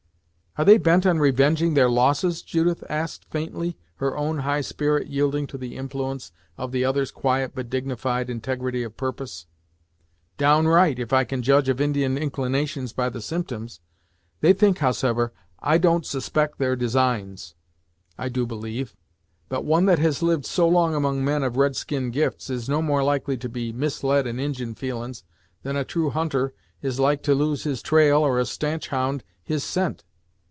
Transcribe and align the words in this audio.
"Are 0.57 0.65
they 0.65 0.77
bent 0.77 1.05
on 1.05 1.17
revenging 1.19 1.75
their 1.75 1.89
losses?" 1.89 2.41
Judith 2.41 2.83
asked 2.89 3.23
faintly, 3.31 3.77
her 3.95 4.17
own 4.17 4.39
high 4.39 4.59
spirit 4.59 5.07
yielding 5.07 5.47
to 5.47 5.57
the 5.57 5.77
influence 5.77 6.33
of 6.57 6.73
the 6.73 6.83
other's 6.83 7.09
quiet 7.09 7.53
but 7.55 7.69
dignified 7.69 8.29
integrity 8.29 8.83
of 8.83 8.97
purpose. 8.97 9.45
"Downright, 10.37 10.99
if 10.99 11.13
I 11.13 11.23
can 11.23 11.41
judge 11.41 11.69
of 11.69 11.79
Indian 11.79 12.17
inclinations 12.17 12.91
by 12.91 13.07
the 13.07 13.21
symptoms. 13.21 13.79
They 14.41 14.51
think 14.51 14.79
howsever 14.79 15.31
I 15.59 15.77
don't 15.77 16.05
suspect 16.05 16.57
their 16.59 16.75
designs, 16.75 17.55
I 18.17 18.27
do 18.27 18.45
believe, 18.45 18.93
but 19.47 19.63
one 19.63 19.85
that 19.85 19.99
has 19.99 20.21
lived 20.21 20.45
so 20.45 20.67
long 20.67 20.93
among 20.93 21.23
men 21.23 21.43
of 21.43 21.55
red 21.55 21.77
skin 21.77 22.11
gifts, 22.11 22.49
is 22.49 22.67
no 22.67 22.81
more 22.81 23.05
likely 23.05 23.37
to 23.37 23.47
be 23.47 23.71
misled 23.71 24.27
in 24.27 24.37
Injin 24.37 24.75
feelin's, 24.75 25.23
than 25.63 25.77
a 25.77 25.85
true 25.85 26.09
hunter 26.09 26.53
is 26.81 26.99
like 26.99 27.23
to 27.23 27.33
lose 27.33 27.63
his 27.63 27.81
trail, 27.81 28.19
or 28.19 28.37
a 28.37 28.45
stanch 28.45 28.89
hound 28.89 29.23
his 29.41 29.63
scent. 29.63 30.03